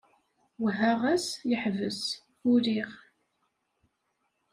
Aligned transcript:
Wehheɣ-as, 0.61 1.25
yeḥbes. 1.49 2.01
Uliɣ. 2.51 2.89